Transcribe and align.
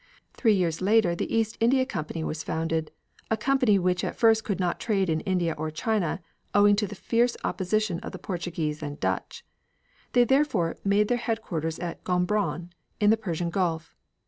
Three 0.33 0.53
years 0.55 0.81
later 0.81 1.13
the 1.15 1.31
East 1.31 1.57
India 1.59 1.85
Company 1.85 2.23
was 2.23 2.41
founded, 2.43 2.89
a 3.29 3.37
company 3.37 3.77
which 3.77 4.03
at 4.03 4.15
first 4.15 4.43
could 4.43 4.59
not 4.59 4.79
trade 4.79 5.11
in 5.11 5.19
India 5.19 5.53
or 5.55 5.69
China 5.69 6.21
owing 6.55 6.75
to 6.77 6.87
the 6.87 6.95
fierce 6.95 7.37
opposition 7.43 7.99
of 7.99 8.11
the 8.11 8.17
Portuguese 8.17 8.81
and 8.81 8.99
Dutch. 8.99 9.45
They 10.13 10.23
therefore 10.23 10.77
made 10.83 11.07
their 11.07 11.17
headquarters 11.19 11.77
at 11.77 12.03
Gombron 12.03 12.71
in 12.99 13.11
the 13.11 13.15
Persian 13.15 13.51
Gulf. 13.51 13.95